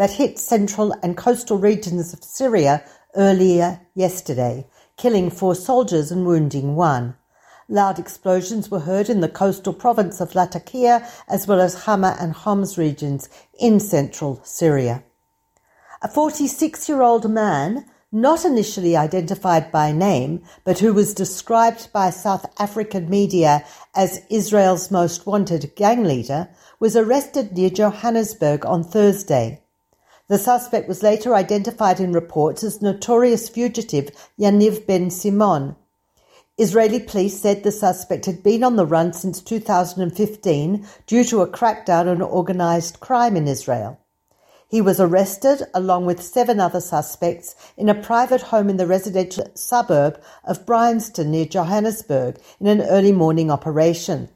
that 0.00 0.12
hit 0.12 0.38
central 0.38 0.94
and 1.02 1.14
coastal 1.14 1.58
regions 1.58 2.14
of 2.14 2.24
Syria 2.24 2.82
earlier 3.16 3.82
yesterday, 3.94 4.66
killing 4.96 5.28
four 5.28 5.54
soldiers 5.54 6.10
and 6.10 6.24
wounding 6.24 6.74
one. 6.74 7.14
Loud 7.68 7.98
explosions 7.98 8.70
were 8.70 8.80
heard 8.80 9.10
in 9.10 9.20
the 9.20 9.28
coastal 9.28 9.74
province 9.74 10.18
of 10.22 10.34
Latakia 10.34 11.06
as 11.28 11.46
well 11.46 11.60
as 11.60 11.84
Hama 11.84 12.16
and 12.18 12.32
Homs 12.32 12.78
regions 12.78 13.28
in 13.58 13.78
central 13.78 14.40
Syria. 14.42 15.04
A 16.00 16.08
46 16.08 16.88
year 16.88 17.02
old 17.02 17.30
man, 17.30 17.84
not 18.10 18.46
initially 18.46 18.96
identified 18.96 19.70
by 19.70 19.92
name, 19.92 20.42
but 20.64 20.78
who 20.78 20.94
was 20.94 21.12
described 21.12 21.92
by 21.92 22.08
South 22.08 22.46
African 22.58 23.10
media 23.10 23.66
as 23.94 24.22
Israel's 24.30 24.90
most 24.90 25.26
wanted 25.26 25.72
gang 25.76 26.04
leader, 26.04 26.48
was 26.78 26.96
arrested 26.96 27.52
near 27.52 27.68
Johannesburg 27.68 28.64
on 28.64 28.82
Thursday. 28.82 29.60
The 30.30 30.38
suspect 30.38 30.86
was 30.86 31.02
later 31.02 31.34
identified 31.34 31.98
in 31.98 32.12
reports 32.12 32.62
as 32.62 32.80
notorious 32.80 33.48
fugitive 33.48 34.10
Yaniv 34.38 34.86
Ben 34.86 35.10
Simon. 35.10 35.74
Israeli 36.56 37.00
police 37.00 37.40
said 37.40 37.64
the 37.64 37.72
suspect 37.72 38.26
had 38.26 38.40
been 38.40 38.62
on 38.62 38.76
the 38.76 38.86
run 38.86 39.12
since 39.12 39.40
2015 39.40 40.86
due 41.08 41.24
to 41.24 41.40
a 41.40 41.48
crackdown 41.48 42.08
on 42.08 42.22
organized 42.22 43.00
crime 43.00 43.36
in 43.36 43.48
Israel. 43.48 43.98
He 44.68 44.80
was 44.80 45.00
arrested 45.00 45.64
along 45.74 46.06
with 46.06 46.22
seven 46.22 46.60
other 46.60 46.80
suspects 46.80 47.56
in 47.76 47.88
a 47.88 47.94
private 48.00 48.42
home 48.42 48.70
in 48.70 48.76
the 48.76 48.86
residential 48.86 49.50
suburb 49.54 50.22
of 50.44 50.64
Bryanston 50.64 51.32
near 51.32 51.44
Johannesburg 51.44 52.38
in 52.60 52.68
an 52.68 52.82
early 52.82 53.10
morning 53.10 53.50
operation. 53.50 54.28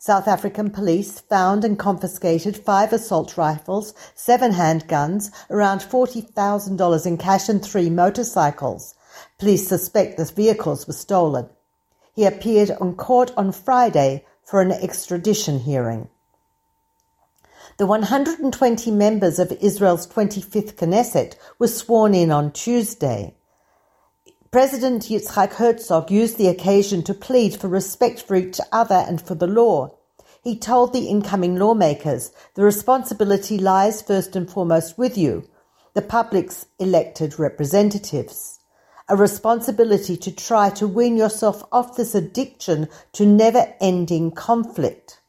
South 0.00 0.28
African 0.28 0.70
police 0.70 1.18
found 1.18 1.64
and 1.64 1.76
confiscated 1.76 2.56
five 2.56 2.92
assault 2.92 3.36
rifles, 3.36 3.92
seven 4.14 4.52
handguns, 4.52 5.32
around 5.50 5.80
$40,000 5.80 7.06
in 7.06 7.16
cash 7.16 7.48
and 7.48 7.64
three 7.64 7.90
motorcycles. 7.90 8.94
Police 9.38 9.66
suspect 9.66 10.16
the 10.16 10.24
vehicles 10.24 10.86
were 10.86 10.92
stolen. 10.92 11.48
He 12.14 12.24
appeared 12.24 12.70
on 12.80 12.94
court 12.94 13.32
on 13.36 13.50
Friday 13.50 14.24
for 14.44 14.60
an 14.60 14.70
extradition 14.70 15.58
hearing. 15.58 16.08
The 17.78 17.86
120 17.86 18.90
members 18.92 19.40
of 19.40 19.50
Israel's 19.60 20.06
25th 20.06 20.74
Knesset 20.74 21.34
were 21.58 21.66
sworn 21.66 22.14
in 22.14 22.30
on 22.30 22.52
Tuesday. 22.52 23.34
President 24.50 25.02
Yitzhak 25.02 25.52
Herzog 25.52 26.10
used 26.10 26.38
the 26.38 26.48
occasion 26.48 27.02
to 27.02 27.12
plead 27.12 27.54
for 27.60 27.68
respect 27.68 28.22
for 28.22 28.34
each 28.34 28.58
other 28.72 29.04
and 29.06 29.20
for 29.20 29.34
the 29.34 29.46
law. 29.46 29.94
He 30.42 30.58
told 30.58 30.94
the 30.94 31.06
incoming 31.06 31.56
lawmakers, 31.56 32.32
the 32.54 32.62
responsibility 32.62 33.58
lies 33.58 34.00
first 34.00 34.34
and 34.34 34.50
foremost 34.50 34.96
with 34.96 35.18
you, 35.18 35.46
the 35.92 36.00
public's 36.00 36.64
elected 36.78 37.38
representatives. 37.38 38.58
A 39.10 39.16
responsibility 39.16 40.16
to 40.16 40.34
try 40.34 40.70
to 40.70 40.88
wean 40.88 41.18
yourself 41.18 41.62
off 41.70 41.96
this 41.96 42.14
addiction 42.14 42.88
to 43.12 43.26
never 43.26 43.74
ending 43.82 44.30
conflict. 44.30 45.20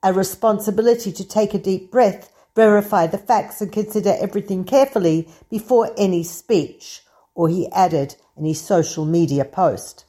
A 0.00 0.12
responsibility 0.12 1.10
to 1.10 1.26
take 1.26 1.54
a 1.54 1.58
deep 1.58 1.90
breath, 1.90 2.32
verify 2.54 3.08
the 3.08 3.18
facts, 3.18 3.60
and 3.60 3.72
consider 3.72 4.14
everything 4.20 4.62
carefully 4.62 5.28
before 5.50 5.92
any 5.96 6.22
speech 6.22 7.03
or 7.34 7.48
he 7.48 7.70
added 7.72 8.16
in 8.36 8.44
his 8.44 8.60
social 8.60 9.04
media 9.04 9.44
post. 9.44 10.04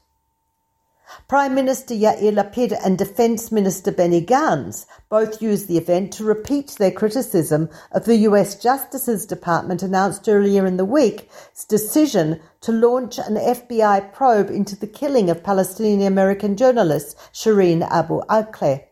Prime 1.28 1.54
Minister 1.54 1.94
Yair 1.94 2.34
Lapid 2.34 2.76
and 2.84 2.98
Defence 2.98 3.52
Minister 3.52 3.92
Benny 3.92 4.22
Gantz 4.22 4.88
both 5.08 5.40
used 5.40 5.68
the 5.68 5.78
event 5.78 6.12
to 6.14 6.24
repeat 6.24 6.76
their 6.80 6.92
criticism 6.92 7.70
of 7.92 8.06
the 8.06 8.18
US 8.30 8.56
Justice's 8.56 9.28
Department 9.28 9.84
announced 9.84 10.28
earlier 10.28 10.66
in 10.66 10.78
the 10.78 10.84
week's 10.84 11.64
decision 11.66 12.42
to 12.62 12.72
launch 12.72 13.20
an 13.20 13.36
FBI 13.36 14.14
probe 14.14 14.50
into 14.50 14.76
the 14.76 14.88
killing 14.88 15.30
of 15.30 15.44
Palestinian 15.44 16.12
American 16.12 16.58
journalist 16.58 17.16
Shireen 17.32 17.88
Abu 17.90 18.22
Akleh. 18.24 18.86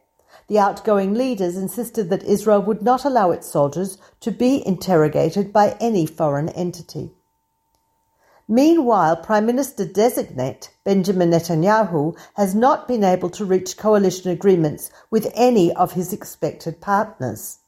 The 0.48 0.60
outgoing 0.60 1.16
leaders 1.16 1.58
insisted 1.58 2.12
that 2.12 2.24
Israel 2.24 2.62
would 2.62 2.84
not 2.84 3.06
allow 3.06 3.32
its 3.32 3.50
soldiers 3.50 3.98
to 4.20 4.30
be 4.30 4.66
interrogated 4.68 5.52
by 5.52 5.76
any 5.80 6.06
foreign 6.06 6.50
entity. 6.50 7.12
Meanwhile, 8.48 9.18
Prime 9.18 9.46
Minister 9.46 9.86
designate 9.86 10.70
Benjamin 10.84 11.32
Netanyahu 11.32 12.18
has 12.34 12.54
not 12.54 12.90
been 12.90 13.04
able 13.04 13.30
to 13.30 13.46
reach 13.46 13.78
coalition 13.78 14.32
agreements 14.32 14.92
with 15.10 15.32
any 15.34 15.74
of 15.74 15.94
his 15.94 16.12
expected 16.12 16.82
partners. 16.82 17.60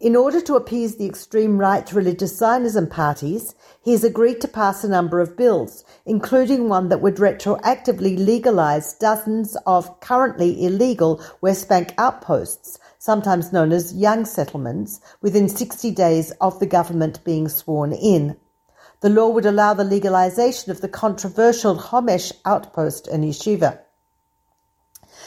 In 0.00 0.16
order 0.16 0.40
to 0.40 0.54
appease 0.54 0.96
the 0.96 1.06
extreme 1.06 1.58
right 1.58 1.92
religious 1.92 2.38
Zionism 2.38 2.86
parties, 2.86 3.54
he 3.82 3.90
has 3.90 4.02
agreed 4.02 4.40
to 4.40 4.48
pass 4.48 4.82
a 4.82 4.88
number 4.88 5.20
of 5.20 5.36
bills, 5.36 5.84
including 6.06 6.70
one 6.70 6.88
that 6.88 7.02
would 7.02 7.16
retroactively 7.16 8.16
legalize 8.16 8.94
dozens 8.94 9.56
of 9.66 10.00
currently 10.00 10.64
illegal 10.64 11.22
West 11.42 11.68
Bank 11.68 11.92
outposts, 11.98 12.78
sometimes 12.98 13.52
known 13.52 13.72
as 13.72 13.94
young 13.94 14.24
settlements, 14.24 15.00
within 15.20 15.50
60 15.50 15.90
days 15.90 16.30
of 16.40 16.60
the 16.60 16.66
government 16.66 17.22
being 17.24 17.48
sworn 17.48 17.92
in. 17.92 18.36
The 19.00 19.08
law 19.08 19.28
would 19.28 19.46
allow 19.46 19.74
the 19.74 19.84
legalization 19.84 20.72
of 20.72 20.80
the 20.80 20.88
controversial 20.88 21.76
Homesh 21.76 22.32
outpost 22.44 23.06
and 23.06 23.22
yeshiva. 23.22 23.78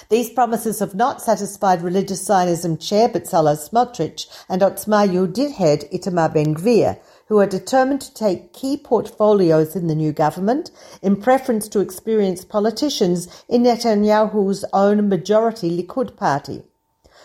These 0.10 0.32
promises 0.32 0.80
have 0.80 0.94
not 0.94 1.22
satisfied 1.22 1.82
religious 1.82 2.26
Zionism 2.26 2.78
chair 2.78 3.08
Bezalel 3.08 3.56
Smotrich 3.56 4.28
and 4.50 4.62
Otzma 4.62 5.08
Yehudit 5.08 5.54
head 5.54 5.86
Itamar 5.94 6.34
Ben-Gvir, 6.34 7.00
who 7.28 7.40
are 7.40 7.48
determined 7.48 8.02
to 8.02 8.14
take 8.14 8.52
key 8.52 8.76
portfolios 8.76 9.74
in 9.74 9.88
the 9.88 9.96
new 9.96 10.12
government 10.12 10.70
in 11.02 11.16
preference 11.16 11.70
to 11.70 11.80
experienced 11.80 12.50
politicians 12.50 13.44
in 13.48 13.64
Netanyahu's 13.64 14.66
own 14.74 15.08
majority 15.08 15.82
Likud 15.82 16.18
party. 16.18 16.64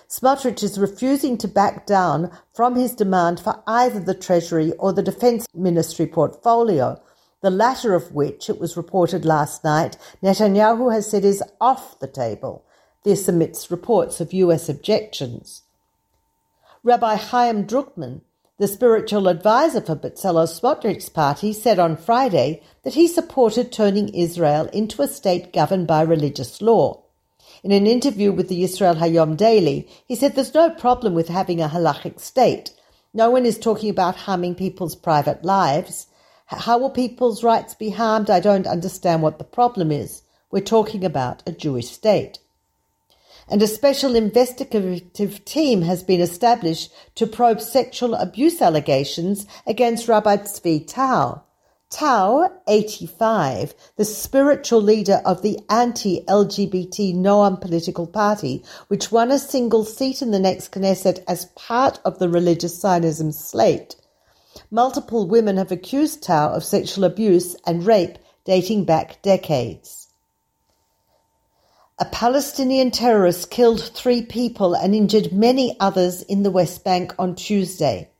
Smotrich 0.09 0.63
is 0.63 0.79
refusing 0.79 1.37
to 1.39 1.49
back 1.49 1.85
down 1.85 2.31
from 2.55 2.77
his 2.77 2.95
demand 2.95 3.41
for 3.41 3.63
either 3.67 3.99
the 3.99 4.15
Treasury 4.15 4.73
or 4.73 4.93
the 4.93 5.03
Defence 5.03 5.47
Ministry 5.53 6.07
portfolio, 6.07 7.01
the 7.43 7.51
latter 7.51 7.95
of 7.95 8.13
which, 8.15 8.49
it 8.49 8.61
was 8.61 8.77
reported 8.77 9.25
last 9.25 9.65
night, 9.65 9.97
Netanyahu 10.23 10.93
has 10.93 11.11
said 11.11 11.25
is 11.25 11.43
off 11.61 11.99
the 11.99 12.07
table. 12.07 12.65
This 13.05 13.29
amidst 13.29 13.71
reports 13.71 14.21
of 14.21 14.33
US 14.33 14.69
objections. 14.69 15.63
Rabbi 16.83 17.17
Chaim 17.17 17.67
Druckman, 17.67 18.21
the 18.59 18.69
spiritual 18.69 19.29
advisor 19.29 19.81
for 19.81 19.97
Bezalel 19.97 20.47
Smotrich's 20.47 21.09
party, 21.09 21.53
said 21.53 21.79
on 21.79 21.97
Friday 21.97 22.63
that 22.85 22.95
he 22.95 23.09
supported 23.09 23.73
turning 23.73 24.09
Israel 24.11 24.67
into 24.73 25.03
a 25.03 25.09
state 25.09 25.53
governed 25.53 25.89
by 25.89 26.03
religious 26.03 26.63
law. 26.63 27.03
In 27.67 27.73
an 27.73 27.89
interview 27.89 28.31
with 28.31 28.49
the 28.49 28.63
Israel 28.63 28.95
Hayom 28.95 29.37
Daily, 29.37 29.89
he 30.07 30.15
said 30.15 30.37
there's 30.37 30.55
no 30.55 30.71
problem 30.71 31.15
with 31.15 31.27
having 31.27 31.61
a 31.61 31.67
halachic 31.67 32.21
state. 32.21 32.71
No 33.13 33.29
one 33.29 33.45
is 33.45 33.59
talking 33.59 33.91
about 33.91 34.15
harming 34.15 34.55
people's 34.55 34.95
private 34.95 35.45
lives. 35.45 36.07
How 36.47 36.79
will 36.79 36.91
people's 36.91 37.43
rights 37.43 37.75
be 37.75 37.91
harmed? 37.91 38.31
I 38.31 38.39
don't 38.39 38.69
understand 38.69 39.21
what 39.21 39.39
the 39.39 39.45
problem 39.59 39.91
is. 39.91 40.23
We're 40.49 40.61
talking 40.61 41.05
about 41.05 41.43
a 41.45 41.51
Jewish 41.51 41.91
state. 41.91 42.39
And 43.49 43.61
a 43.61 43.67
special 43.67 44.15
investigative 44.15 45.45
team 45.45 45.83
has 45.83 46.05
been 46.05 46.21
established 46.21 46.93
to 47.17 47.27
probe 47.27 47.61
sexual 47.61 48.15
abuse 48.15 48.63
allegations 48.63 49.45
against 49.67 50.07
Rabbi 50.07 50.37
Tzvi 50.37 50.87
Tau. 50.87 51.43
Tau, 51.89 52.51
85, 52.67 53.73
the 53.95 54.05
spiritual 54.05 54.83
leader 54.83 55.23
of 55.25 55.43
the 55.43 55.61
anti-LGBT 55.71 57.15
Noam 57.15 57.61
political 57.61 58.09
party, 58.09 58.65
which 58.89 59.13
won 59.13 59.31
a 59.31 59.39
single 59.39 59.85
seat 59.85 60.21
in 60.21 60.33
the 60.33 60.41
next 60.41 60.73
Knesset 60.73 61.23
as 61.29 61.45
part 61.55 62.01
of 62.05 62.19
the 62.19 62.29
religious 62.29 62.81
Zionism 62.81 63.31
slate. 63.31 63.95
Multiple 64.69 65.29
women 65.29 65.59
have 65.59 65.71
accused 65.71 66.25
Tau 66.25 66.53
of 66.53 66.65
sexual 66.65 67.05
abuse 67.05 67.55
and 67.65 67.87
rape 67.87 68.19
dating 68.45 68.85
back 68.85 69.23
decades. 69.23 70.09
A 72.01 72.05
Palestinian 72.05 72.91
terrorist 72.91 73.49
killed 73.49 73.81
three 73.81 74.23
people 74.23 74.75
and 74.75 74.93
injured 74.93 75.33
many 75.33 75.77
others 75.79 76.23
in 76.23 76.43
the 76.43 76.51
West 76.51 76.83
Bank 76.83 77.15
on 77.17 77.37
Tuesday. 77.37 78.11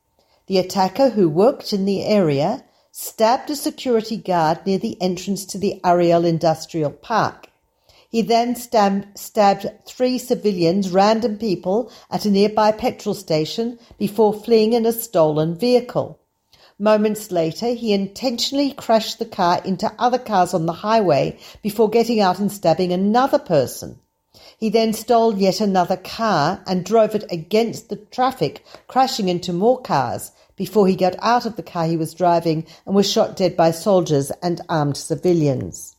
The 0.47 0.57
attacker, 0.57 1.09
who 1.09 1.27
worked 1.27 1.73
in 1.73 1.83
the 1.83 2.05
area, 2.05 2.63
stabbed 2.99 3.47
a 3.51 3.55
security 3.55 4.17
guard 4.17 4.65
near 4.65 4.79
the 4.79 4.99
entrance 4.99 5.45
to 5.45 5.59
the 5.59 5.79
Ariel 5.85 6.25
Industrial 6.25 6.89
Park. 6.89 7.47
He 8.09 8.23
then 8.23 8.55
stabbed, 8.55 9.15
stabbed 9.15 9.67
three 9.85 10.17
civilians, 10.17 10.89
random 10.89 11.37
people, 11.37 11.91
at 12.09 12.25
a 12.25 12.31
nearby 12.31 12.71
petrol 12.71 13.13
station 13.13 13.77
before 13.99 14.33
fleeing 14.33 14.73
in 14.73 14.87
a 14.87 14.91
stolen 14.91 15.55
vehicle. 15.55 16.19
Moments 16.79 17.29
later, 17.29 17.67
he 17.67 17.93
intentionally 17.93 18.71
crashed 18.71 19.19
the 19.19 19.25
car 19.25 19.61
into 19.63 19.93
other 19.99 20.17
cars 20.17 20.55
on 20.55 20.65
the 20.65 20.73
highway 20.73 21.37
before 21.61 21.91
getting 21.91 22.19
out 22.19 22.39
and 22.39 22.51
stabbing 22.51 22.91
another 22.91 23.37
person. 23.37 23.99
He 24.57 24.69
then 24.69 24.91
stole 24.93 25.37
yet 25.37 25.61
another 25.61 25.97
car 25.97 26.63
and 26.65 26.83
drove 26.83 27.13
it 27.13 27.31
against 27.31 27.89
the 27.89 27.97
traffic, 27.97 28.65
crashing 28.87 29.29
into 29.29 29.53
more 29.53 29.79
cars 29.79 30.31
before 30.55 30.87
he 30.87 30.95
got 30.95 31.15
out 31.21 31.45
of 31.45 31.55
the 31.55 31.63
car 31.63 31.85
he 31.85 31.95
was 31.95 32.15
driving 32.15 32.65
and 32.85 32.95
was 32.95 33.09
shot 33.09 33.35
dead 33.35 33.55
by 33.55 33.69
soldiers 33.69 34.31
and 34.41 34.59
armed 34.67 34.97
civilians. 34.97 35.95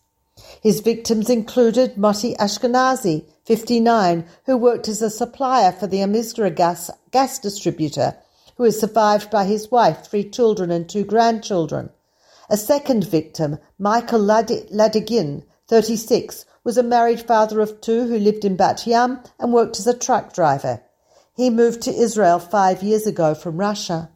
His 0.60 0.80
victims 0.80 1.30
included 1.30 1.96
Moti 1.96 2.34
Ashkenazi, 2.34 3.24
59, 3.44 4.26
who 4.46 4.56
worked 4.56 4.88
as 4.88 5.02
a 5.02 5.10
supplier 5.10 5.70
for 5.70 5.86
the 5.86 5.98
Amisragas, 5.98 6.90
gas 7.12 7.38
distributor, 7.38 8.16
who 8.56 8.64
is 8.64 8.80
survived 8.80 9.30
by 9.30 9.44
his 9.44 9.70
wife, 9.70 10.04
three 10.04 10.28
children, 10.28 10.72
and 10.72 10.88
two 10.88 11.04
grandchildren. 11.04 11.90
A 12.50 12.56
second 12.56 13.04
victim, 13.04 13.58
Michael 13.78 14.20
Ladigin, 14.20 15.44
36, 15.68 16.44
was 16.68 16.76
a 16.76 16.82
married 16.82 17.22
father 17.22 17.62
of 17.62 17.80
two 17.80 18.06
who 18.08 18.18
lived 18.18 18.44
in 18.44 18.54
Bat 18.54 18.86
Yam 18.86 19.20
and 19.38 19.54
worked 19.54 19.78
as 19.78 19.86
a 19.86 19.98
truck 19.98 20.34
driver. 20.34 20.82
He 21.34 21.48
moved 21.48 21.80
to 21.80 21.90
Israel 21.90 22.38
five 22.38 22.82
years 22.82 23.06
ago 23.06 23.34
from 23.34 23.56
Russia. 23.56 24.10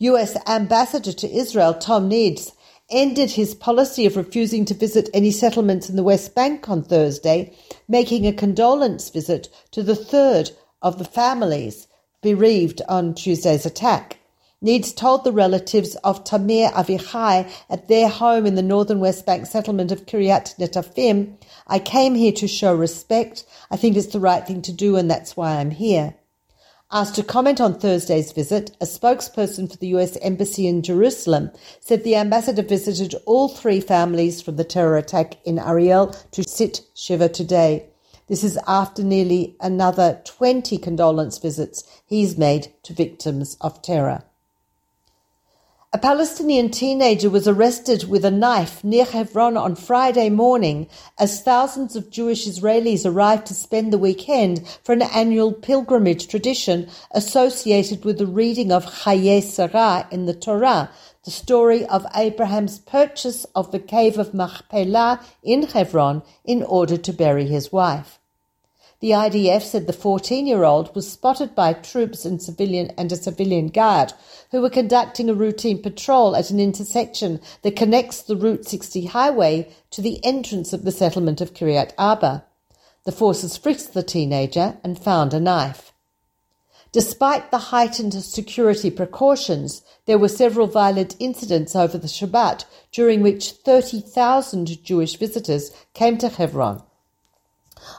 US 0.00 0.36
Ambassador 0.48 1.12
to 1.12 1.32
Israel 1.32 1.72
Tom 1.72 2.10
Nides 2.10 2.50
ended 2.90 3.30
his 3.30 3.54
policy 3.54 4.04
of 4.04 4.16
refusing 4.16 4.64
to 4.64 4.74
visit 4.74 5.08
any 5.14 5.30
settlements 5.30 5.88
in 5.88 5.94
the 5.94 6.02
West 6.02 6.34
Bank 6.34 6.68
on 6.68 6.82
Thursday, 6.82 7.56
making 7.86 8.26
a 8.26 8.32
condolence 8.32 9.08
visit 9.08 9.48
to 9.70 9.84
the 9.84 9.94
third 9.94 10.50
of 10.82 10.98
the 10.98 11.04
families 11.04 11.86
bereaved 12.20 12.82
on 12.88 13.14
Tuesday's 13.14 13.64
attack. 13.64 14.18
Nides 14.64 14.96
told 14.96 15.24
the 15.24 15.32
relatives 15.32 15.94
of 15.96 16.24
Tamir 16.24 16.72
Avichai 16.72 17.52
at 17.68 17.86
their 17.86 18.08
home 18.08 18.46
in 18.46 18.54
the 18.54 18.62
northern 18.62 18.98
West 18.98 19.26
Bank 19.26 19.44
settlement 19.44 19.92
of 19.92 20.06
Kiryat 20.06 20.56
Netafim, 20.56 21.36
I 21.66 21.78
came 21.78 22.14
here 22.14 22.32
to 22.32 22.48
show 22.48 22.74
respect. 22.74 23.44
I 23.70 23.76
think 23.76 23.94
it's 23.94 24.14
the 24.14 24.20
right 24.20 24.46
thing 24.46 24.62
to 24.62 24.72
do, 24.72 24.96
and 24.96 25.10
that's 25.10 25.36
why 25.36 25.56
I'm 25.56 25.70
here. 25.70 26.14
Asked 26.90 27.16
to 27.16 27.22
comment 27.22 27.60
on 27.60 27.78
Thursday's 27.78 28.32
visit, 28.32 28.74
a 28.80 28.86
spokesperson 28.86 29.70
for 29.70 29.76
the 29.76 29.88
US 29.88 30.16
Embassy 30.22 30.66
in 30.66 30.80
Jerusalem 30.80 31.50
said 31.80 32.02
the 32.02 32.16
ambassador 32.16 32.62
visited 32.62 33.14
all 33.26 33.50
three 33.50 33.82
families 33.82 34.40
from 34.40 34.56
the 34.56 34.64
terror 34.64 34.96
attack 34.96 35.36
in 35.44 35.58
Ariel 35.58 36.16
to 36.30 36.42
sit 36.42 36.80
Shiva 36.94 37.28
today. 37.28 37.90
This 38.28 38.42
is 38.42 38.58
after 38.66 39.04
nearly 39.04 39.56
another 39.60 40.22
20 40.24 40.78
condolence 40.78 41.36
visits 41.36 41.84
he's 42.06 42.38
made 42.38 42.72
to 42.84 42.94
victims 42.94 43.58
of 43.60 43.82
terror. 43.82 44.22
A 45.94 45.98
Palestinian 45.98 46.72
teenager 46.72 47.30
was 47.30 47.46
arrested 47.46 48.08
with 48.08 48.24
a 48.24 48.30
knife 48.32 48.82
near 48.82 49.04
Hebron 49.04 49.56
on 49.56 49.76
Friday 49.76 50.28
morning 50.28 50.88
as 51.20 51.40
thousands 51.40 51.94
of 51.94 52.10
Jewish 52.10 52.48
Israelis 52.48 53.06
arrived 53.06 53.46
to 53.46 53.54
spend 53.54 53.92
the 53.92 53.98
weekend 53.98 54.66
for 54.82 54.92
an 54.92 55.02
annual 55.02 55.52
pilgrimage 55.52 56.26
tradition 56.26 56.88
associated 57.12 58.04
with 58.04 58.18
the 58.18 58.26
reading 58.26 58.72
of 58.72 58.84
Chayei 58.86 59.40
Sarah 59.40 60.08
in 60.10 60.26
the 60.26 60.34
Torah, 60.34 60.90
the 61.24 61.30
story 61.30 61.86
of 61.86 62.04
Abraham's 62.12 62.80
purchase 62.80 63.44
of 63.54 63.70
the 63.70 63.78
cave 63.78 64.18
of 64.18 64.34
Machpelah 64.34 65.20
in 65.44 65.62
Hebron 65.62 66.24
in 66.44 66.64
order 66.64 66.96
to 66.96 67.12
bury 67.12 67.46
his 67.46 67.70
wife. 67.70 68.18
The 69.04 69.10
IDF 69.10 69.60
said 69.60 69.86
the 69.86 69.92
14 69.92 70.46
year 70.46 70.64
old 70.64 70.94
was 70.94 71.12
spotted 71.12 71.54
by 71.54 71.74
troops 71.74 72.24
and 72.24 72.40
civilian 72.40 72.90
and 72.96 73.12
a 73.12 73.16
civilian 73.16 73.68
guard 73.68 74.14
who 74.50 74.62
were 74.62 74.70
conducting 74.70 75.28
a 75.28 75.34
routine 75.34 75.82
patrol 75.82 76.34
at 76.34 76.48
an 76.48 76.58
intersection 76.58 77.42
that 77.60 77.76
connects 77.76 78.22
the 78.22 78.34
Route 78.34 78.66
60 78.66 79.04
highway 79.04 79.68
to 79.90 80.00
the 80.00 80.24
entrance 80.24 80.72
of 80.72 80.86
the 80.86 80.90
settlement 80.90 81.42
of 81.42 81.52
Kiryat 81.52 81.92
Arba. 81.98 82.46
The 83.04 83.12
forces 83.12 83.58
frisked 83.58 83.92
the 83.92 84.02
teenager 84.02 84.78
and 84.82 84.98
found 84.98 85.34
a 85.34 85.38
knife. 85.38 85.92
Despite 86.90 87.50
the 87.50 87.74
heightened 87.74 88.14
security 88.14 88.90
precautions, 88.90 89.82
there 90.06 90.18
were 90.18 90.28
several 90.28 90.66
violent 90.66 91.14
incidents 91.18 91.76
over 91.76 91.98
the 91.98 92.08
Shabbat 92.08 92.64
during 92.90 93.20
which 93.20 93.50
30,000 93.50 94.82
Jewish 94.82 95.16
visitors 95.18 95.72
came 95.92 96.16
to 96.16 96.30
Hebron 96.30 96.82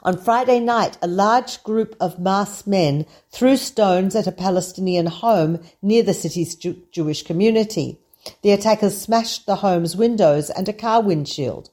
on 0.04 0.18
Friday 0.18 0.60
night, 0.60 0.98
a 1.02 1.08
large 1.08 1.64
group 1.64 1.96
of 2.00 2.20
masked 2.20 2.68
men 2.68 3.06
threw 3.32 3.58
stones 3.58 4.16
at 4.16 4.28
a 4.28 4.32
Palestinian 4.32 5.08
home 5.08 5.60
near 5.82 6.04
the 6.04 6.14
city's 6.14 6.56
Jew- 6.56 6.82
Jewish 6.92 7.24
community. 7.24 8.00
The 8.42 8.52
attackers 8.52 8.98
smashed 8.98 9.46
the 9.46 9.58
home's 9.58 9.96
windows 9.96 10.50
and 10.50 10.68
a 10.68 10.74
car 10.74 11.02
windshield. 11.02 11.70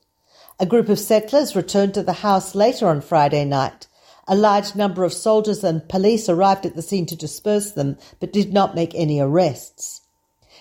A 0.60 0.66
group 0.66 0.88
of 0.88 0.98
settlers 0.98 1.56
returned 1.56 1.94
to 1.94 2.02
the 2.02 2.12
house 2.24 2.54
later 2.54 2.88
on 2.88 3.00
Friday 3.00 3.44
night. 3.44 3.88
A 4.28 4.36
large 4.36 4.76
number 4.76 5.02
of 5.02 5.12
soldiers 5.12 5.64
and 5.64 5.88
police 5.88 6.28
arrived 6.28 6.64
at 6.64 6.76
the 6.76 6.82
scene 6.82 7.06
to 7.06 7.16
disperse 7.16 7.72
them, 7.72 7.96
but 8.20 8.32
did 8.32 8.52
not 8.52 8.74
make 8.74 8.94
any 8.94 9.18
arrests. 9.18 10.02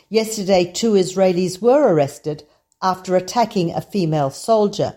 Yesterday, 0.09 0.65
two 0.65 0.93
Israelis 0.93 1.61
were 1.61 1.93
arrested 1.93 2.43
after 2.81 3.15
attacking 3.15 3.71
a 3.71 3.81
female 3.81 4.31
soldier. 4.31 4.95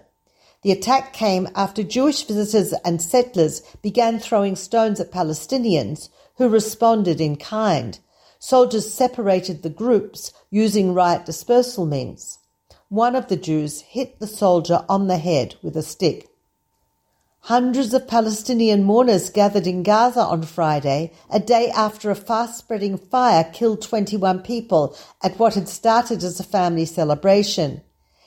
The 0.65 0.73
attack 0.73 1.13
came 1.13 1.47
after 1.55 1.83
Jewish 1.83 2.25
visitors 2.25 2.73
and 2.87 3.03
settlers 3.03 3.61
began 3.83 4.19
throwing 4.19 4.57
stones 4.57 4.99
at 4.99 5.13
Palestinians, 5.13 6.09
who 6.37 6.49
responded 6.49 7.21
in 7.21 7.37
kind. 7.37 7.99
Soldiers 8.39 8.91
separated 8.91 9.63
the 9.63 9.69
groups 9.69 10.33
using 10.51 10.95
riot 10.95 11.27
dispersal 11.27 11.85
means. 11.85 12.39
One 12.89 13.15
of 13.15 13.29
the 13.29 13.37
Jews 13.37 13.83
hit 13.83 14.21
the 14.21 14.27
soldier 14.27 14.87
on 14.89 15.07
the 15.07 15.19
head 15.19 15.57
with 15.63 15.77
a 15.77 15.83
stick. 15.83 16.31
Hundreds 17.41 17.93
of 17.93 18.09
Palestinian 18.09 18.85
mourners 18.85 19.29
gathered 19.29 19.67
in 19.67 19.83
Gaza 19.83 20.23
on 20.23 20.45
Friday, 20.45 21.13
a 21.31 21.41
day 21.41 21.69
after 21.77 22.11
a 22.11 22.15
fast 22.15 22.57
spreading 22.57 22.97
fire 22.97 23.45
killed 23.53 23.83
21 23.83 24.41
people 24.41 24.97
at 25.23 25.39
what 25.39 25.57
had 25.57 25.69
started 25.69 26.25
as 26.25 26.41
a 26.41 26.45
family 26.45 26.87
celebration. 26.87 27.83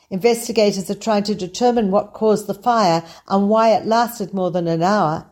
Investigators 0.10 0.90
are 0.90 0.96
trying 0.96 1.24
to 1.24 1.36
determine 1.36 1.92
what 1.92 2.14
caused 2.14 2.48
the 2.48 2.54
fire 2.54 3.04
and 3.28 3.50
why 3.50 3.70
it 3.70 3.86
lasted 3.86 4.34
more 4.34 4.52
than 4.52 4.68
an 4.68 4.82
hour. 4.82 5.30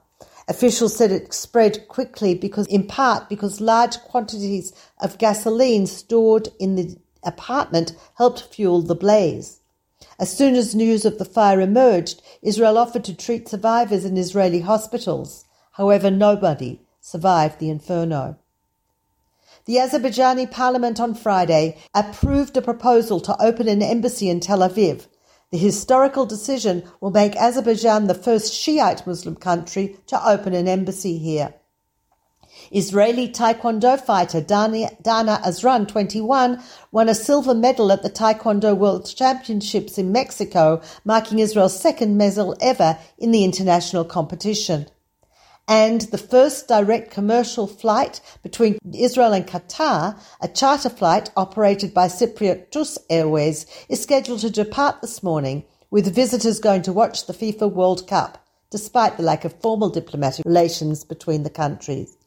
Officials 0.48 0.96
said 0.96 1.12
it 1.12 1.34
spread 1.34 1.88
quickly 1.88 2.36
because, 2.36 2.68
in 2.68 2.86
part, 2.86 3.30
because 3.30 3.62
large 3.62 3.98
quantities 4.00 4.74
of 5.00 5.18
gasoline 5.18 5.88
stored 5.88 6.50
in 6.60 6.76
the 6.76 6.98
apartment 7.24 7.96
helped 8.18 8.44
fuel 8.44 8.82
the 8.82 8.96
blaze. 8.96 9.62
As 10.20 10.36
soon 10.36 10.56
as 10.56 10.76
news 10.76 11.06
of 11.06 11.18
the 11.18 11.26
fire 11.26 11.62
emerged, 11.62 12.22
Israel 12.42 12.78
offered 12.78 13.04
to 13.06 13.16
treat 13.16 13.50
survivors 13.50 14.06
in 14.06 14.18
Israeli 14.18 14.60
hospitals. 14.60 15.46
However, 15.72 16.12
nobody 16.12 16.82
survived 17.02 17.60
the 17.60 17.70
inferno. 17.70 18.38
The 19.66 19.78
Azerbaijani 19.78 20.52
parliament 20.52 21.00
on 21.00 21.16
Friday 21.16 21.78
approved 21.96 22.56
a 22.56 22.62
proposal 22.62 23.20
to 23.22 23.36
open 23.42 23.68
an 23.68 23.82
embassy 23.82 24.30
in 24.30 24.40
Tel 24.40 24.60
Aviv. 24.60 25.08
The 25.50 25.58
historical 25.58 26.28
decision 26.28 26.84
will 27.02 27.10
make 27.10 27.36
Azerbaijan 27.36 28.06
the 28.06 28.14
first 28.14 28.54
Shiite 28.54 29.08
Muslim 29.08 29.36
country 29.36 29.98
to 30.06 30.24
open 30.24 30.54
an 30.54 30.68
embassy 30.68 31.18
here. 31.18 31.56
Israeli 32.70 33.28
Taekwondo 33.28 34.00
fighter 34.00 34.40
Dana, 34.40 34.92
Azran, 35.04 35.88
21, 35.88 36.62
won 36.92 37.10
a 37.10 37.16
silver 37.16 37.56
medal 37.56 37.92
at 37.92 38.04
the 38.04 38.10
Taekwondo 38.12 38.78
World 38.78 39.12
Championships 39.16 39.98
in 39.98 40.12
Mexico, 40.12 40.80
marking 41.04 41.40
Israel's 41.40 41.80
second 41.80 42.18
medal 42.18 42.56
ever 42.62 43.00
in 43.18 43.32
the 43.32 43.44
international 43.44 44.06
competition 44.06 44.86
and 45.68 46.02
the 46.02 46.18
first 46.18 46.68
direct 46.68 47.12
commercial 47.12 47.68
flight 47.68 48.22
between 48.44 48.78
Israel 48.94 49.34
and 49.34 49.48
Qatar, 49.48 50.20
a 50.42 50.48
charter 50.48 50.90
flight 50.90 51.32
operated 51.36 51.94
by 51.94 52.08
Cypriot 52.08 52.72
Tus 52.72 52.98
Airways, 53.10 53.66
is 53.90 54.02
scheduled 54.02 54.42
to 54.42 54.50
depart 54.50 55.02
this 55.02 55.24
morning, 55.24 55.64
with 55.90 56.14
visitors 56.14 56.60
going 56.60 56.82
to 56.84 56.94
watch 56.94 57.26
the 57.26 57.34
FIFA 57.34 57.72
World 57.72 58.08
Cup, 58.08 58.46
despite 58.70 59.18
the 59.18 59.24
lack 59.24 59.46
of 59.46 59.60
formal 59.62 59.90
diplomatic 59.90 60.46
relations 60.46 61.04
between 61.04 61.44
the 61.44 61.50
countries. 61.50 62.18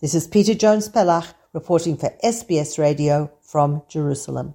This 0.00 0.14
is 0.14 0.26
Peta 0.26 0.54
Jones 0.54 0.88
Pellach 0.88 1.34
reporting 1.52 1.96
for 1.96 2.12
SBS 2.22 2.78
Radio 2.78 3.30
from 3.42 3.82
Jerusalem. 3.88 4.54